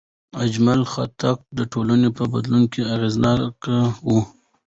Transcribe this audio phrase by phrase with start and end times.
[0.45, 3.57] اجمل خټک د ټولنې په بدلون کې اغېزناک
[4.07, 4.09] و.